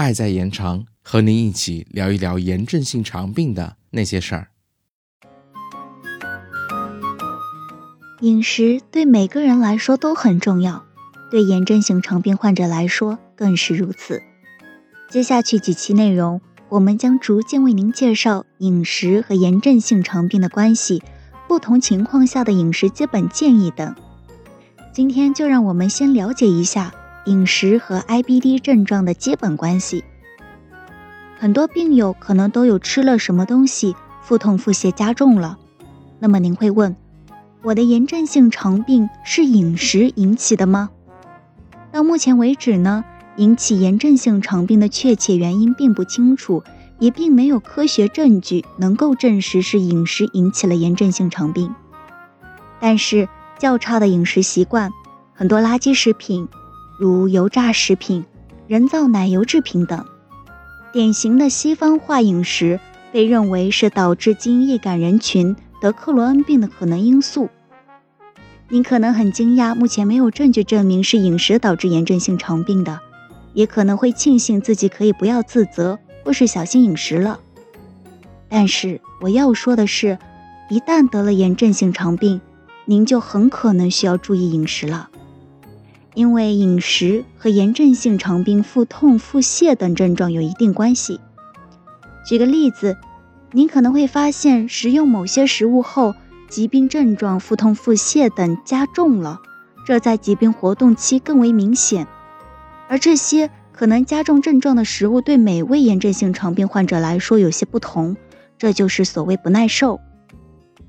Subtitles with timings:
[0.00, 4.48] 爱在延长，和您一起聊一聊炎症性肠病的那些事儿。
[8.22, 10.86] 饮食对每个人来说都很重要，
[11.30, 14.22] 对炎症性肠病患者来说更是如此。
[15.10, 16.40] 接下去几期内容，
[16.70, 21.02] 我们将逐渐为您介绍饮食和炎症性肠病的关系，
[21.46, 23.94] 不同情况下的饮食基本建议等。
[24.94, 26.94] 今天就让我们先了解一下
[27.26, 30.04] 饮食和 IBD 症状的基本关系。
[31.38, 35.58] 很多病友可能都有吃了什么东西，腹痛腹泻加重了。
[36.18, 36.96] 那么您会问，
[37.62, 40.90] 我的炎症性肠病是饮食引起的吗？
[41.92, 43.04] 到目前为止呢？
[43.36, 46.62] 引起炎症性肠病的确切原因并不清楚，
[46.98, 51.74] 也并没有科学证据能够证实是饮食引起了炎症性肠病。
[52.80, 54.90] 但是较差的饮食习惯，
[55.32, 56.48] 很多垃圾食品，
[57.00, 58.26] 如油炸食品、
[58.68, 60.04] 人造奶油制品等，
[60.92, 62.78] 典型的西方化饮食，
[63.10, 67.48] 被认为是导致基因易感人群得克罗恩病的可能因素。
[68.68, 73.00] 您可能很惊讶，目前没有证据证明是饮食导致炎症性肠病的。
[73.54, 77.40] 也可能会庆幸自己可以不要自责或是小心饮食了，
[78.50, 80.18] 但是我要说的是，
[80.68, 82.42] 一旦得了炎症性肠病，
[82.84, 85.09] 您就很可能需要注意饮食了，
[86.14, 91.20] 因为饮食和炎症性肠病腹痛、腹泻等症状有一定关系。
[92.26, 92.96] 举个例子，
[93.52, 96.14] 您可能会发现食用某些食物后，
[96.48, 99.40] 疾病症状腹痛、腹泻等加重了，
[99.86, 102.06] 这在疾病活动期更为明显。
[102.88, 108.16] 而这些可能加重症状的食物，对每位炎症性肠病患者来说有些不同，
[108.58, 110.00] 这就是所谓不耐受。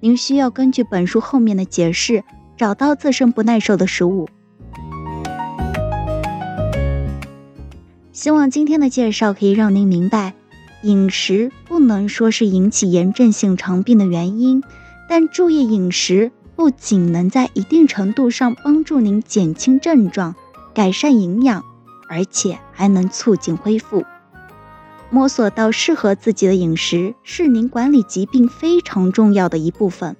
[0.00, 2.24] 您需要根据本书后面的解释，
[2.56, 4.28] 找到自身不耐受的食物。
[8.14, 10.32] 希望今天的介绍可以让您明白，
[10.82, 14.62] 饮食不能说是引起炎症性肠病的原因，
[15.08, 20.34] 但注意饮食不仅能在一定程度上帮助您减轻症状、
[20.72, 21.62] 改善营养。
[22.06, 24.04] 而且还能促进恢复。
[25.10, 30.14] 摸索到适合自己的饮食，是您管理疾病非常重要的一部分。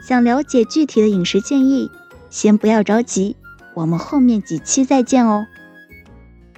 [0.00, 1.90] 想了解具体的饮食建议，
[2.30, 3.36] 先不要着急，
[3.74, 5.46] 我们后面几期再见哦。